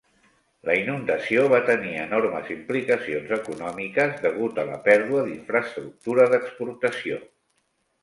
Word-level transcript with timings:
La 0.69 0.75
inundació 0.77 1.43
va 1.51 1.59
tenir 1.67 1.91
enormes 2.05 2.49
implicacions 2.57 3.35
econòmiques 3.39 4.19
degut 4.27 4.65
a 4.65 4.69
la 4.73 4.83
pèrdua 4.91 5.25
d'infraestructura 5.31 6.31
d'exportació. 6.37 7.25